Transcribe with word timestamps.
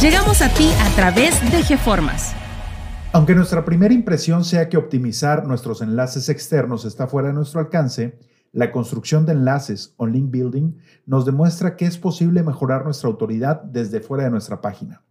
Llegamos 0.00 0.40
a 0.40 0.48
ti 0.54 0.70
a 0.80 0.88
través 0.96 1.38
de 1.52 1.62
GeFormas. 1.62 2.32
Aunque 3.12 3.34
nuestra 3.34 3.64
primera 3.64 3.92
impresión 3.92 4.42
sea 4.42 4.68
que 4.68 4.78
optimizar 4.78 5.46
nuestros 5.46 5.82
enlaces 5.82 6.30
externos 6.30 6.86
está 6.86 7.06
fuera 7.06 7.28
de 7.28 7.34
nuestro 7.34 7.60
alcance, 7.60 8.18
la 8.52 8.72
construcción 8.72 9.26
de 9.26 9.32
enlaces 9.32 9.94
o 9.98 10.06
link 10.06 10.30
building 10.30 10.78
nos 11.04 11.26
demuestra 11.26 11.76
que 11.76 11.84
es 11.84 11.98
posible 11.98 12.42
mejorar 12.42 12.84
nuestra 12.84 13.10
autoridad 13.10 13.62
desde 13.62 14.00
fuera 14.00 14.24
de 14.24 14.30
nuestra 14.30 14.60
página. 14.62 15.02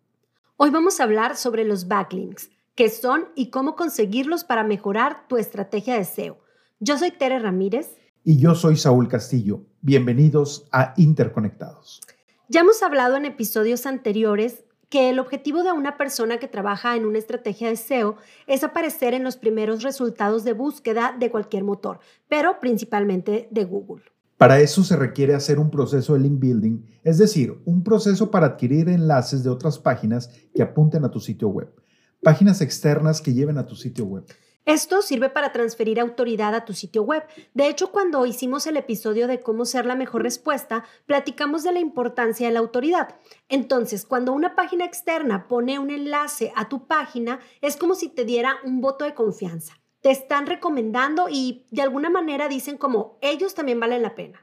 Hoy 0.58 0.72
vamos 0.72 1.00
a 1.00 1.04
hablar 1.04 1.38
sobre 1.38 1.64
los 1.64 1.88
backlinks, 1.88 2.50
qué 2.76 2.90
son 2.90 3.26
y 3.36 3.50
cómo 3.50 3.76
conseguirlos 3.76 4.44
para 4.44 4.64
mejorar 4.64 5.28
tu 5.30 5.38
estrategia 5.38 5.96
de 5.96 6.06
SEO. 6.06 6.40
Yo 6.80 6.98
soy 6.98 7.12
Tere 7.12 7.40
Ramírez. 7.40 7.92
Y 8.24 8.40
yo 8.40 8.56
soy 8.56 8.76
Saúl 8.76 9.08
Castillo. 9.08 9.62
Bienvenidos 9.82 10.68
a 10.72 10.96
Interconectados. 10.98 12.02
Ya 12.50 12.62
hemos 12.62 12.84
hablado 12.84 13.16
en 13.16 13.26
episodios 13.26 13.86
anteriores 13.86 14.66
que 14.92 15.10
el 15.10 15.20
objetivo 15.20 15.64
de 15.64 15.72
una 15.72 15.98
persona 15.98 16.38
que 16.38 16.50
trabaja 16.50 16.98
en 16.98 17.06
una 17.06 17.18
estrategia 17.18 17.70
de 17.70 17.78
SEO 17.78 18.18
es 18.46 18.64
aparecer 18.66 19.14
en 19.14 19.24
los 19.24 19.38
primeros 19.38 19.84
resultados 19.84 20.44
de 20.44 20.52
búsqueda 20.52 21.16
de 21.18 21.32
cualquier 21.32 21.64
motor, 21.64 22.00
pero 22.28 22.60
principalmente 22.60 23.48
de 23.52 23.64
Google. 23.64 24.04
Para 24.36 24.60
eso 24.60 24.84
se 24.84 24.98
requiere 24.98 25.34
hacer 25.34 25.60
un 25.60 25.72
proceso 25.72 26.14
de 26.14 26.20
link 26.20 26.40
building, 26.40 26.84
es 27.06 27.18
decir, 27.18 27.62
un 27.64 27.84
proceso 27.86 28.32
para 28.32 28.48
adquirir 28.48 28.90
enlaces 28.90 29.46
de 29.46 29.50
otras 29.50 29.80
páginas 29.80 30.30
que 30.54 30.62
apunten 30.62 31.06
a 31.06 31.12
tu 31.12 31.22
sitio 31.22 31.48
web, 31.48 31.74
páginas 32.22 32.60
externas 32.60 33.22
que 33.22 33.34
lleven 33.34 33.58
a 33.58 33.66
tu 33.66 33.78
sitio 33.78 34.04
web. 34.04 34.26
Esto 34.66 35.02
sirve 35.02 35.30
para 35.30 35.52
transferir 35.52 36.00
autoridad 36.00 36.54
a 36.54 36.66
tu 36.66 36.74
sitio 36.74 37.02
web. 37.02 37.24
De 37.56 37.68
hecho, 37.68 37.92
cuando 37.92 38.28
hicimos 38.28 38.68
el 38.68 38.78
episodio 38.78 39.28
de 39.28 39.40
cómo 39.40 39.66
ser 39.66 39.88
la 39.88 39.96
mejor 39.96 40.22
respuesta, 40.22 40.84
platicamos 41.08 41.64
de 41.64 41.72
la 41.72 41.80
importancia 41.80 42.48
de 42.48 42.54
la 42.54 42.60
autoridad. 42.60 43.16
Entonces, 43.50 44.06
cuando 44.06 44.34
una 44.34 44.56
página 44.56 44.86
externa 44.86 45.48
pone 45.48 45.80
un 45.80 45.90
enlace 45.90 46.54
a 46.56 46.70
tu 46.70 46.86
página, 46.86 47.40
es 47.62 47.76
como 47.76 47.96
si 47.96 48.10
te 48.10 48.24
diera 48.24 48.58
un 48.64 48.82
voto 48.82 49.04
de 49.04 49.16
confianza. 49.16 49.74
Te 50.02 50.12
están 50.12 50.46
recomendando 50.46 51.26
y 51.28 51.66
de 51.72 51.82
alguna 51.82 52.12
manera 52.12 52.48
dicen 52.48 52.78
como 52.78 53.18
ellos 53.22 53.56
también 53.56 53.80
valen 53.80 54.04
la 54.04 54.14
pena. 54.14 54.42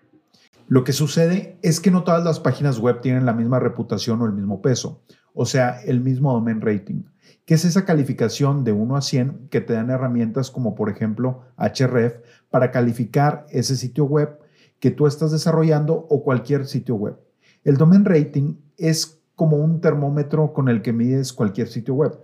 Lo 0.67 0.83
que 0.83 0.93
sucede 0.93 1.59
es 1.63 1.81
que 1.81 1.93
no 1.93 2.03
todas 2.03 2.25
las 2.25 2.41
páginas 2.41 2.81
web 2.81 3.01
tienen 3.01 3.25
la 3.25 3.33
misma 3.33 3.61
reputación 3.61 4.21
o 4.21 4.27
el 4.27 4.33
mismo 4.33 4.61
peso, 4.61 5.03
o 5.33 5.47
sea, 5.47 5.81
el 5.83 6.01
mismo 6.01 6.33
domain 6.33 6.61
rating 6.61 7.05
que 7.49 7.55
es 7.55 7.65
esa 7.65 7.87
calificación 7.87 8.63
de 8.63 8.73
1 8.73 8.95
a 8.95 9.01
100 9.01 9.49
que 9.49 9.63
te 9.63 9.73
dan 9.73 9.89
herramientas 9.89 10.51
como 10.51 10.75
por 10.75 10.91
ejemplo 10.91 11.45
Href 11.57 12.17
para 12.51 12.71
calificar 12.71 13.47
ese 13.49 13.75
sitio 13.75 14.05
web 14.05 14.39
que 14.81 14.91
tú 14.91 15.07
estás 15.07 15.33
desarrollando 15.33 15.95
o 15.95 16.23
cualquier 16.23 16.67
sitio 16.67 16.97
web. 16.97 17.17
El 17.65 17.79
domain 17.79 18.05
rating 18.05 18.57
es 18.77 19.23
como 19.35 19.57
un 19.57 19.81
termómetro 19.81 20.53
con 20.53 20.69
el 20.69 20.83
que 20.83 20.93
mides 20.93 21.33
cualquier 21.33 21.69
sitio 21.69 21.95
web. 21.95 22.21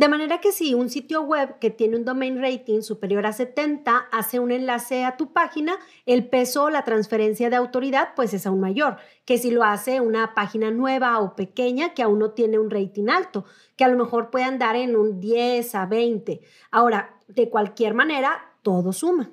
De 0.00 0.08
manera 0.08 0.40
que 0.40 0.50
si 0.50 0.72
un 0.72 0.88
sitio 0.88 1.20
web 1.20 1.58
que 1.58 1.68
tiene 1.68 1.94
un 1.94 2.06
domain 2.06 2.40
rating 2.40 2.80
superior 2.80 3.26
a 3.26 3.34
70 3.34 4.06
hace 4.10 4.40
un 4.40 4.50
enlace 4.50 5.04
a 5.04 5.18
tu 5.18 5.34
página, 5.34 5.74
el 6.06 6.26
peso 6.26 6.64
o 6.64 6.70
la 6.70 6.84
transferencia 6.84 7.50
de 7.50 7.56
autoridad 7.56 8.14
pues 8.16 8.32
es 8.32 8.46
aún 8.46 8.60
mayor 8.60 8.96
que 9.26 9.36
si 9.36 9.50
lo 9.50 9.62
hace 9.62 10.00
una 10.00 10.32
página 10.34 10.70
nueva 10.70 11.20
o 11.20 11.36
pequeña 11.36 11.92
que 11.92 12.02
aún 12.02 12.18
no 12.18 12.30
tiene 12.30 12.58
un 12.58 12.70
rating 12.70 13.10
alto, 13.10 13.44
que 13.76 13.84
a 13.84 13.88
lo 13.88 14.02
mejor 14.02 14.30
puede 14.30 14.46
andar 14.46 14.74
en 14.74 14.96
un 14.96 15.20
10 15.20 15.74
a 15.74 15.84
20. 15.84 16.40
Ahora, 16.70 17.18
de 17.28 17.50
cualquier 17.50 17.92
manera, 17.92 18.54
todo 18.62 18.94
suma. 18.94 19.30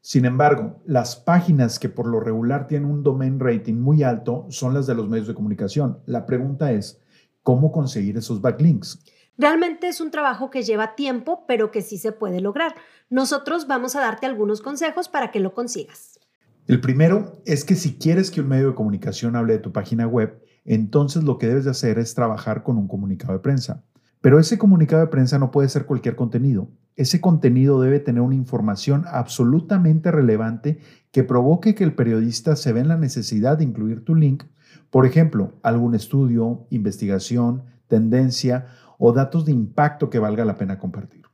Sin 0.00 0.24
embargo, 0.24 0.82
las 0.86 1.14
páginas 1.14 1.78
que 1.78 1.88
por 1.88 2.08
lo 2.08 2.18
regular 2.18 2.66
tienen 2.66 2.90
un 2.90 3.04
domain 3.04 3.38
rating 3.38 3.74
muy 3.74 4.02
alto 4.02 4.46
son 4.48 4.74
las 4.74 4.88
de 4.88 4.96
los 4.96 5.08
medios 5.08 5.28
de 5.28 5.34
comunicación. 5.34 6.00
La 6.06 6.26
pregunta 6.26 6.72
es, 6.72 7.00
¿cómo 7.44 7.70
conseguir 7.70 8.16
esos 8.16 8.40
backlinks? 8.40 9.04
Realmente 9.40 9.88
es 9.88 10.02
un 10.02 10.10
trabajo 10.10 10.50
que 10.50 10.62
lleva 10.62 10.94
tiempo, 10.94 11.46
pero 11.48 11.70
que 11.70 11.80
sí 11.80 11.96
se 11.96 12.12
puede 12.12 12.42
lograr. 12.42 12.74
Nosotros 13.08 13.66
vamos 13.66 13.96
a 13.96 14.00
darte 14.00 14.26
algunos 14.26 14.60
consejos 14.60 15.08
para 15.08 15.30
que 15.30 15.40
lo 15.40 15.54
consigas. 15.54 16.20
El 16.66 16.82
primero 16.82 17.40
es 17.46 17.64
que 17.64 17.74
si 17.74 17.94
quieres 17.94 18.30
que 18.30 18.42
un 18.42 18.48
medio 18.48 18.68
de 18.68 18.74
comunicación 18.74 19.36
hable 19.36 19.54
de 19.54 19.58
tu 19.60 19.72
página 19.72 20.06
web, 20.06 20.44
entonces 20.66 21.24
lo 21.24 21.38
que 21.38 21.46
debes 21.46 21.64
de 21.64 21.70
hacer 21.70 21.98
es 21.98 22.14
trabajar 22.14 22.62
con 22.62 22.76
un 22.76 22.86
comunicado 22.86 23.32
de 23.32 23.38
prensa. 23.38 23.82
Pero 24.20 24.38
ese 24.38 24.58
comunicado 24.58 25.00
de 25.00 25.08
prensa 25.08 25.38
no 25.38 25.50
puede 25.50 25.70
ser 25.70 25.86
cualquier 25.86 26.16
contenido. 26.16 26.68
Ese 26.96 27.22
contenido 27.22 27.80
debe 27.80 27.98
tener 27.98 28.20
una 28.20 28.34
información 28.34 29.06
absolutamente 29.08 30.10
relevante 30.10 30.80
que 31.12 31.24
provoque 31.24 31.74
que 31.74 31.84
el 31.84 31.94
periodista 31.94 32.56
se 32.56 32.74
vea 32.74 32.82
en 32.82 32.88
la 32.88 32.98
necesidad 32.98 33.56
de 33.56 33.64
incluir 33.64 34.04
tu 34.04 34.14
link, 34.14 34.44
por 34.90 35.06
ejemplo, 35.06 35.54
algún 35.62 35.94
estudio, 35.94 36.66
investigación, 36.68 37.64
tendencia 37.88 38.66
o 39.00 39.12
datos 39.12 39.44
de 39.46 39.52
impacto 39.52 40.10
que 40.10 40.20
valga 40.20 40.44
la 40.44 40.56
pena 40.56 40.78
compartir. 40.78 41.24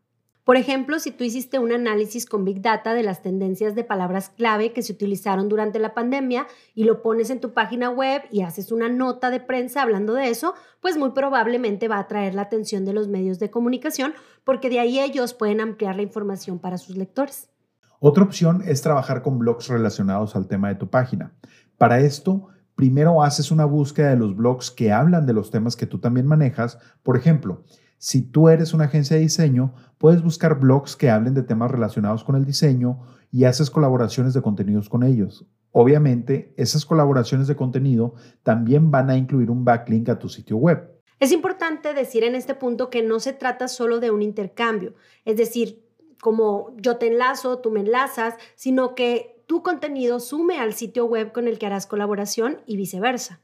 Por 0.44 0.56
ejemplo, 0.56 1.00
si 1.00 1.10
tú 1.10 1.24
hiciste 1.24 1.58
un 1.58 1.72
análisis 1.72 2.24
con 2.24 2.44
Big 2.44 2.62
Data 2.62 2.94
de 2.94 3.02
las 3.02 3.20
tendencias 3.20 3.74
de 3.74 3.82
palabras 3.82 4.28
clave 4.28 4.72
que 4.72 4.82
se 4.82 4.92
utilizaron 4.92 5.48
durante 5.48 5.80
la 5.80 5.92
pandemia 5.92 6.46
y 6.72 6.84
lo 6.84 7.02
pones 7.02 7.30
en 7.30 7.40
tu 7.40 7.52
página 7.52 7.90
web 7.90 8.22
y 8.30 8.42
haces 8.42 8.70
una 8.70 8.88
nota 8.88 9.30
de 9.30 9.40
prensa 9.40 9.82
hablando 9.82 10.14
de 10.14 10.28
eso, 10.28 10.54
pues 10.80 10.96
muy 10.96 11.10
probablemente 11.10 11.88
va 11.88 11.96
a 11.96 12.02
atraer 12.02 12.36
la 12.36 12.42
atención 12.42 12.84
de 12.84 12.92
los 12.92 13.08
medios 13.08 13.40
de 13.40 13.50
comunicación 13.50 14.14
porque 14.44 14.70
de 14.70 14.78
ahí 14.78 15.00
ellos 15.00 15.34
pueden 15.34 15.60
ampliar 15.60 15.96
la 15.96 16.02
información 16.02 16.60
para 16.60 16.78
sus 16.78 16.96
lectores. 16.96 17.50
Otra 17.98 18.22
opción 18.22 18.62
es 18.64 18.82
trabajar 18.82 19.22
con 19.22 19.40
blogs 19.40 19.66
relacionados 19.66 20.36
al 20.36 20.46
tema 20.46 20.68
de 20.68 20.76
tu 20.76 20.88
página. 20.88 21.32
Para 21.76 21.98
esto, 21.98 22.46
primero 22.76 23.22
haces 23.22 23.50
una 23.50 23.64
búsqueda 23.64 24.10
de 24.10 24.16
los 24.16 24.36
blogs 24.36 24.70
que 24.70 24.92
hablan 24.92 25.26
de 25.26 25.32
los 25.32 25.50
temas 25.50 25.74
que 25.74 25.86
tú 25.86 25.98
también 25.98 26.26
manejas. 26.26 26.78
Por 27.02 27.16
ejemplo, 27.16 27.64
si 27.98 28.22
tú 28.22 28.48
eres 28.48 28.74
una 28.74 28.84
agencia 28.84 29.16
de 29.16 29.22
diseño, 29.22 29.74
puedes 29.98 30.22
buscar 30.22 30.60
blogs 30.60 30.94
que 30.94 31.10
hablen 31.10 31.34
de 31.34 31.42
temas 31.42 31.70
relacionados 31.70 32.22
con 32.22 32.36
el 32.36 32.44
diseño 32.44 33.00
y 33.32 33.44
haces 33.44 33.70
colaboraciones 33.70 34.34
de 34.34 34.42
contenidos 34.42 34.88
con 34.88 35.02
ellos. 35.02 35.46
Obviamente, 35.72 36.54
esas 36.56 36.84
colaboraciones 36.86 37.48
de 37.48 37.56
contenido 37.56 38.14
también 38.42 38.90
van 38.90 39.10
a 39.10 39.16
incluir 39.16 39.50
un 39.50 39.64
backlink 39.64 40.08
a 40.10 40.18
tu 40.18 40.28
sitio 40.28 40.58
web. 40.58 40.92
Es 41.18 41.32
importante 41.32 41.94
decir 41.94 42.24
en 42.24 42.34
este 42.34 42.54
punto 42.54 42.90
que 42.90 43.02
no 43.02 43.20
se 43.20 43.32
trata 43.32 43.68
solo 43.68 44.00
de 44.00 44.10
un 44.10 44.20
intercambio, 44.20 44.94
es 45.24 45.38
decir, 45.38 45.82
como 46.20 46.74
yo 46.76 46.96
te 46.96 47.08
enlazo, 47.08 47.58
tú 47.58 47.70
me 47.70 47.80
enlazas, 47.80 48.34
sino 48.54 48.94
que 48.94 49.35
tu 49.46 49.62
contenido 49.62 50.20
sume 50.20 50.58
al 50.58 50.74
sitio 50.74 51.06
web 51.06 51.32
con 51.32 51.46
el 51.46 51.58
que 51.58 51.66
harás 51.66 51.86
colaboración 51.86 52.58
y 52.66 52.76
viceversa. 52.76 53.40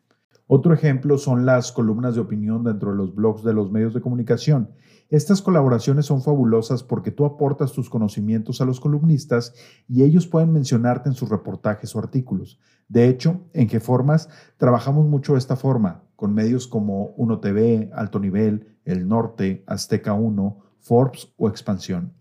Otro 0.49 0.75
ejemplo 0.75 1.17
son 1.17 1.47
las 1.47 1.73
columnas 1.73 2.15
de 2.15 2.21
opinión 2.21 2.65
dentro 2.65 2.91
de 2.91 2.97
los 2.97 3.15
blogs 3.15 3.43
de 3.45 3.55
los 3.55 3.71
medios 3.71 3.95
de 3.95 4.01
comunicación. 4.01 4.71
Estas 5.09 5.41
colaboraciones 5.43 6.07
son 6.07 6.23
fabulosas 6.23 6.83
porque 6.83 7.11
tú 7.11 7.25
aportas 7.25 7.73
tus 7.73 7.89
conocimientos 7.89 8.61
a 8.61 8.65
los 8.65 8.81
columnistas 8.81 9.55
y 9.89 10.03
ellos 10.03 10.27
pueden 10.27 10.53
mencionarte 10.53 11.09
en 11.09 11.15
sus 11.15 11.29
reportajes 11.29 11.95
o 11.95 11.99
artículos. 11.99 12.59
De 12.89 13.09
hecho, 13.09 13.41
en 13.53 13.69
formas 13.81 14.29
trabajamos 14.57 15.07
mucho 15.07 15.35
de 15.35 15.39
esta 15.39 15.57
forma, 15.57 16.03
con 16.17 16.35
medios 16.35 16.67
como 16.67 17.15
Uno 17.17 17.41
TV, 17.41 17.91
Alto 17.95 18.19
Nivel, 18.19 18.77
El 18.85 19.07
Norte, 19.07 19.65
Azteca 19.67 20.15
1, 20.15 20.59
Forbes 20.81 21.33
o 21.37 21.49
Expansión. 21.49 22.13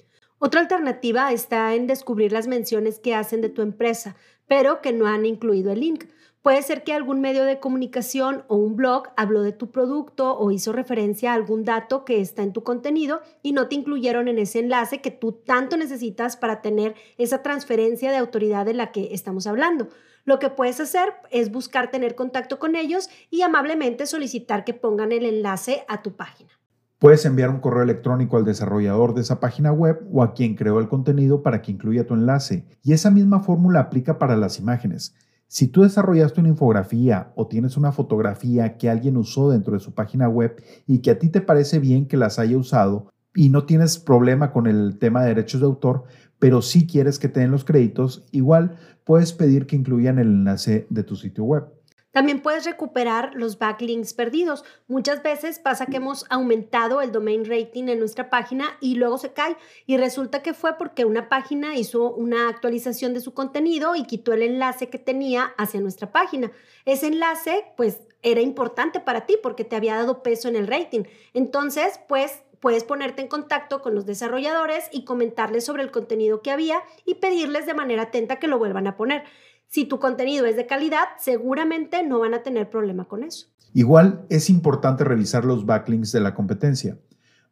Otra 0.44 0.60
alternativa 0.60 1.32
está 1.32 1.76
en 1.76 1.86
descubrir 1.86 2.32
las 2.32 2.48
menciones 2.48 2.98
que 2.98 3.14
hacen 3.14 3.42
de 3.42 3.50
tu 3.50 3.62
empresa, 3.62 4.16
pero 4.48 4.82
que 4.82 4.92
no 4.92 5.06
han 5.06 5.28
incluido 5.28 5.72
el 5.72 5.82
link. 5.82 6.06
Puede 6.42 6.64
ser 6.64 6.84
que 6.84 6.94
algún 6.94 7.22
medio 7.22 7.44
de 7.44 7.60
comunicación 7.60 8.44
o 8.48 8.56
un 8.56 8.76
blog 8.76 9.10
habló 9.16 9.44
de 9.44 9.52
tu 9.52 9.70
producto 9.70 10.36
o 10.36 10.50
hizo 10.50 10.74
referencia 10.74 11.32
a 11.32 11.36
algún 11.36 11.64
dato 11.64 12.06
que 12.06 12.20
está 12.20 12.42
en 12.42 12.54
tu 12.54 12.64
contenido 12.64 13.22
y 13.44 13.52
no 13.52 13.68
te 13.68 13.76
incluyeron 13.76 14.28
en 14.28 14.40
ese 14.40 14.58
enlace 14.58 15.00
que 15.00 15.12
tú 15.12 15.32
tanto 15.32 15.78
necesitas 15.78 16.38
para 16.38 16.64
tener 16.64 16.96
esa 17.20 17.44
transferencia 17.44 18.10
de 18.10 18.18
autoridad 18.18 18.66
de 18.66 18.74
la 18.74 18.92
que 18.92 19.14
estamos 19.14 19.46
hablando. 19.46 19.90
Lo 20.26 20.40
que 20.40 20.50
puedes 20.50 20.80
hacer 20.80 21.14
es 21.30 21.52
buscar 21.52 21.92
tener 21.92 22.16
contacto 22.16 22.58
con 22.58 22.76
ellos 22.76 23.12
y 23.30 23.44
amablemente 23.44 24.08
solicitar 24.08 24.66
que 24.66 24.74
pongan 24.74 25.12
el 25.12 25.26
enlace 25.26 25.86
a 25.88 26.02
tu 26.02 26.16
página. 26.16 26.61
Puedes 27.02 27.26
enviar 27.26 27.50
un 27.50 27.62
correo 27.62 27.82
electrónico 27.82 28.38
al 28.38 28.46
desarrollador 28.46 29.16
de 29.16 29.22
esa 29.22 29.40
página 29.40 29.72
web 29.72 30.08
o 30.14 30.22
a 30.22 30.36
quien 30.36 30.54
creó 30.54 30.80
el 30.80 30.88
contenido 30.88 31.42
para 31.42 31.64
que 31.64 31.72
incluya 31.72 32.06
tu 32.06 32.14
enlace. 32.14 32.68
Y 32.84 32.94
esa 32.94 33.10
misma 33.10 33.40
fórmula 33.40 33.80
aplica 33.80 34.20
para 34.20 34.38
las 34.38 34.60
imágenes. 34.60 35.16
Si 35.48 35.68
tú 35.68 35.82
desarrollaste 35.82 36.42
una 36.42 36.50
infografía 36.50 37.34
o 37.36 37.48
tienes 37.48 37.76
una 37.76 37.92
fotografía 37.92 38.78
que 38.78 38.88
alguien 38.88 39.18
usó 39.18 39.50
dentro 39.50 39.74
de 39.74 39.80
su 39.80 39.96
página 39.96 40.30
web 40.30 40.62
y 40.86 41.00
que 41.00 41.10
a 41.10 41.18
ti 41.18 41.30
te 41.30 41.42
parece 41.42 41.80
bien 41.80 42.06
que 42.06 42.18
las 42.18 42.38
haya 42.38 42.56
usado 42.56 43.10
y 43.34 43.50
no 43.50 43.66
tienes 43.66 43.98
problema 43.98 44.52
con 44.52 44.68
el 44.68 45.00
tema 45.00 45.24
de 45.24 45.30
derechos 45.30 45.62
de 45.62 45.66
autor, 45.66 46.04
pero 46.38 46.62
sí 46.62 46.86
quieres 46.86 47.18
que 47.18 47.30
te 47.30 47.40
den 47.40 47.50
los 47.50 47.66
créditos, 47.66 48.28
igual 48.32 48.78
puedes 49.06 49.34
pedir 49.34 49.66
que 49.66 49.76
incluyan 49.76 50.20
el 50.20 50.28
enlace 50.28 50.86
de 50.92 51.04
tu 51.04 51.16
sitio 51.16 51.46
web. 51.46 51.64
También 52.12 52.42
puedes 52.42 52.66
recuperar 52.66 53.32
los 53.36 53.58
backlinks 53.58 54.14
perdidos. 54.14 54.66
Muchas 54.88 55.24
veces 55.24 55.60
pasa 55.60 55.86
que 55.86 55.98
hemos 55.98 56.26
aumentado 56.30 57.02
el 57.02 57.12
domain 57.12 57.46
rating 57.46 57.88
en 57.88 58.00
nuestra 58.00 58.30
página 58.30 58.78
y 58.82 58.96
luego 58.96 59.18
se 59.18 59.32
cae 59.32 59.56
y 59.86 59.98
resulta 59.98 60.42
que 60.42 60.54
fue 60.54 60.78
porque 60.78 61.06
una 61.06 61.30
página 61.30 61.76
hizo 61.78 62.14
una 62.14 62.50
actualización 62.50 63.14
de 63.14 63.22
su 63.22 63.34
contenido 63.34 63.96
y 63.96 64.04
quitó 64.04 64.34
el 64.34 64.44
enlace 64.44 64.90
que 64.90 65.00
tenía 65.00 65.54
hacia 65.58 65.80
nuestra 65.80 66.12
página. 66.12 66.52
Ese 66.86 67.08
enlace 67.08 67.66
pues 67.78 68.02
era 68.24 68.42
importante 68.42 69.00
para 69.00 69.26
ti 69.26 69.38
porque 69.42 69.64
te 69.64 69.76
había 69.76 69.96
dado 69.96 70.22
peso 70.22 70.50
en 70.50 70.58
el 70.58 70.68
rating. 70.68 71.04
Entonces 71.34 72.00
pues 72.10 72.44
puedes 72.60 72.84
ponerte 72.84 73.22
en 73.22 73.28
contacto 73.28 73.82
con 73.82 73.96
los 73.96 74.06
desarrolladores 74.06 74.90
y 74.92 75.04
comentarles 75.04 75.66
sobre 75.66 75.84
el 75.84 75.92
contenido 75.92 76.42
que 76.42 76.52
había 76.52 76.84
y 77.06 77.16
pedirles 77.16 77.66
de 77.66 77.74
manera 77.74 78.04
atenta 78.04 78.38
que 78.38 78.48
lo 78.48 78.60
vuelvan 78.60 78.88
a 78.88 78.96
poner. 78.96 79.24
Si 79.72 79.86
tu 79.86 80.00
contenido 80.00 80.46
es 80.46 80.58
de 80.58 80.68
calidad, 80.68 81.06
seguramente 81.18 82.06
no 82.06 82.20
van 82.20 82.34
a 82.34 82.44
tener 82.44 82.70
problema 82.70 83.06
con 83.06 83.24
eso. 83.24 83.48
Igual 83.74 84.26
es 84.28 84.50
importante 84.50 85.06
revisar 85.06 85.46
los 85.46 85.66
backlinks 85.66 86.12
de 86.12 86.20
la 86.20 86.34
competencia. 86.34 87.00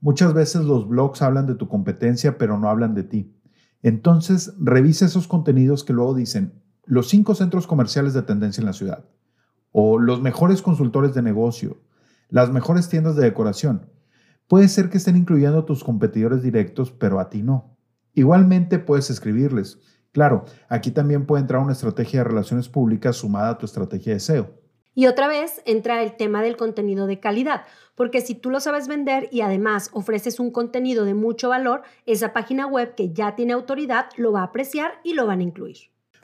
Muchas 0.01 0.33
veces 0.33 0.65
los 0.65 0.89
blogs 0.89 1.21
hablan 1.21 1.47
de 1.47 1.55
tu 1.55 1.69
competencia, 1.69 2.37
pero 2.37 2.59
no 2.59 2.69
hablan 2.69 2.93
de 2.93 3.03
ti. 3.03 3.33
Entonces, 3.83 4.53
revisa 4.59 5.05
esos 5.05 5.29
contenidos 5.29 5.85
que 5.85 5.93
luego 5.93 6.13
dicen 6.13 6.61
los 6.83 7.07
cinco 7.07 7.35
centros 7.35 7.67
comerciales 7.67 8.13
de 8.13 8.23
tendencia 8.23 8.59
en 8.59 8.65
la 8.65 8.73
ciudad, 8.73 9.05
o 9.71 9.97
los 9.97 10.21
mejores 10.21 10.61
consultores 10.61 11.13
de 11.13 11.21
negocio, 11.21 11.77
las 12.27 12.51
mejores 12.51 12.89
tiendas 12.89 13.15
de 13.15 13.23
decoración. 13.23 13.89
Puede 14.49 14.67
ser 14.67 14.89
que 14.89 14.97
estén 14.97 15.15
incluyendo 15.15 15.59
a 15.59 15.65
tus 15.65 15.85
competidores 15.85 16.43
directos, 16.43 16.91
pero 16.91 17.17
a 17.21 17.29
ti 17.29 17.43
no. 17.43 17.77
Igualmente 18.13 18.77
puedes 18.77 19.09
escribirles, 19.09 19.79
Claro, 20.11 20.45
aquí 20.69 20.91
también 20.91 21.25
puede 21.25 21.41
entrar 21.41 21.61
una 21.61 21.73
estrategia 21.73 22.19
de 22.19 22.29
relaciones 22.29 22.67
públicas 22.67 23.17
sumada 23.17 23.49
a 23.49 23.57
tu 23.57 23.65
estrategia 23.65 24.13
de 24.13 24.19
SEO. 24.19 24.59
Y 24.95 25.07
otra 25.07 25.27
vez 25.27 25.61
entra 25.65 26.01
el 26.01 26.17
tema 26.17 26.41
del 26.41 26.57
contenido 26.57 27.07
de 27.07 27.19
calidad, 27.19 27.61
porque 27.95 28.21
si 28.21 28.35
tú 28.35 28.49
lo 28.49 28.59
sabes 28.59 28.87
vender 28.87 29.29
y 29.31 29.41
además 29.41 29.91
ofreces 29.93 30.39
un 30.39 30.51
contenido 30.51 31.05
de 31.05 31.13
mucho 31.13 31.49
valor, 31.49 31.83
esa 32.05 32.33
página 32.33 32.65
web 32.65 32.95
que 32.95 33.13
ya 33.13 33.35
tiene 33.35 33.53
autoridad 33.53 34.07
lo 34.17 34.31
va 34.31 34.41
a 34.41 34.45
apreciar 34.45 34.93
y 35.03 35.13
lo 35.13 35.27
van 35.27 35.39
a 35.39 35.43
incluir. 35.43 35.77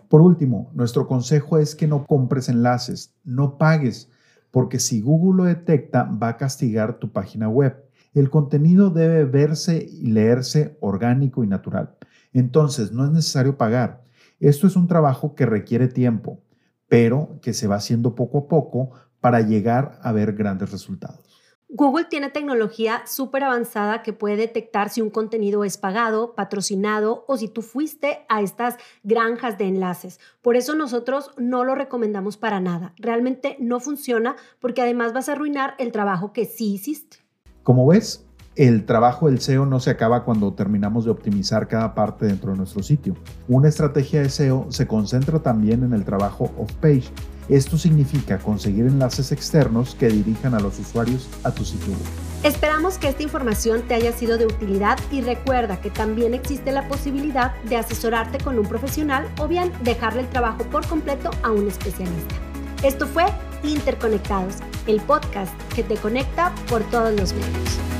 Por 0.09 0.21
último, 0.21 0.71
nuestro 0.73 1.07
consejo 1.07 1.57
es 1.57 1.75
que 1.75 1.87
no 1.87 2.05
compres 2.05 2.49
enlaces, 2.49 3.13
no 3.23 3.57
pagues, 3.57 4.09
porque 4.51 4.79
si 4.79 5.01
Google 5.01 5.43
lo 5.43 5.43
detecta 5.45 6.03
va 6.03 6.29
a 6.29 6.37
castigar 6.37 6.99
tu 6.99 7.11
página 7.11 7.49
web. 7.49 7.83
El 8.13 8.29
contenido 8.29 8.89
debe 8.89 9.25
verse 9.25 9.85
y 9.89 10.07
leerse 10.07 10.77
orgánico 10.79 11.43
y 11.43 11.47
natural. 11.47 11.95
Entonces, 12.35 12.91
no 12.91 13.05
es 13.05 13.11
necesario 13.11 13.57
pagar. 13.57 14.03
Esto 14.41 14.67
es 14.67 14.75
un 14.75 14.87
trabajo 14.87 15.35
que 15.35 15.45
requiere 15.45 15.87
tiempo, 15.87 16.43
pero 16.89 17.39
que 17.41 17.53
se 17.53 17.67
va 17.67 17.77
haciendo 17.77 18.13
poco 18.13 18.39
a 18.39 18.47
poco 18.49 18.91
para 19.21 19.39
llegar 19.39 19.97
a 20.03 20.11
ver 20.11 20.33
grandes 20.33 20.69
resultados. 20.69 21.21
Google 21.69 22.05
tiene 22.05 22.29
tecnología 22.29 23.03
súper 23.07 23.45
avanzada 23.45 24.03
que 24.03 24.11
puede 24.11 24.35
detectar 24.35 24.89
si 24.89 25.01
un 25.01 25.09
contenido 25.09 25.63
es 25.63 25.77
pagado, 25.77 26.35
patrocinado 26.35 27.23
o 27.27 27.37
si 27.37 27.47
tú 27.47 27.61
fuiste 27.61 28.25
a 28.27 28.41
estas 28.41 28.75
granjas 29.03 29.57
de 29.57 29.67
enlaces. 29.67 30.19
Por 30.41 30.57
eso 30.57 30.75
nosotros 30.75 31.31
no 31.37 31.63
lo 31.63 31.73
recomendamos 31.73 32.35
para 32.35 32.59
nada. 32.59 32.93
Realmente 32.97 33.55
no 33.61 33.79
funciona 33.79 34.35
porque 34.59 34.81
además 34.81 35.13
vas 35.13 35.29
a 35.29 35.31
arruinar 35.31 35.73
el 35.79 35.93
trabajo 35.93 36.33
que 36.33 36.43
sí 36.43 36.73
hiciste. 36.73 37.17
Como 37.63 37.87
ves, 37.87 38.27
el 38.55 38.85
trabajo 38.85 39.27
del 39.27 39.41
SEO 39.41 39.65
no 39.65 39.79
se 39.79 39.89
acaba 39.89 40.23
cuando 40.23 40.53
terminamos 40.53 41.05
de 41.05 41.11
optimizar 41.11 41.67
cada 41.67 41.93
parte 41.93 42.25
dentro 42.25 42.51
de 42.51 42.57
nuestro 42.57 42.83
sitio. 42.83 43.15
Una 43.47 43.67
estrategia 43.67 44.21
de 44.21 44.29
SEO 44.29 44.67
se 44.69 44.87
concentra 44.87 45.39
también 45.39 45.83
en 45.83 45.93
el 45.93 46.05
trabajo 46.05 46.51
off-page. 46.57 47.09
Esto 47.49 47.77
significa 47.77 48.39
conseguir 48.39 48.85
enlaces 48.85 49.31
externos 49.31 49.93
que 49.95 50.07
dirijan 50.07 50.55
a 50.55 50.59
los 50.59 50.79
usuarios 50.79 51.29
a 51.43 51.51
tu 51.51 51.65
sitio 51.65 51.89
web. 51.89 51.99
Esperamos 52.43 52.97
que 52.97 53.09
esta 53.09 53.23
información 53.23 53.81
te 53.87 53.93
haya 53.93 54.13
sido 54.13 54.37
de 54.37 54.45
utilidad 54.45 54.97
y 55.11 55.21
recuerda 55.21 55.81
que 55.81 55.89
también 55.89 56.33
existe 56.33 56.71
la 56.71 56.87
posibilidad 56.87 57.53
de 57.63 57.75
asesorarte 57.75 58.37
con 58.37 58.57
un 58.57 58.65
profesional 58.65 59.27
o 59.39 59.47
bien 59.47 59.71
dejarle 59.83 60.21
el 60.21 60.29
trabajo 60.29 60.63
por 60.71 60.87
completo 60.87 61.29
a 61.43 61.51
un 61.51 61.67
especialista. 61.67 62.35
Esto 62.83 63.05
fue 63.05 63.25
Interconectados, 63.63 64.57
el 64.85 65.01
podcast 65.01 65.51
que 65.73 65.83
te 65.83 65.95
conecta 65.95 66.53
por 66.69 66.83
todos 66.83 67.19
los 67.19 67.33
medios. 67.33 67.94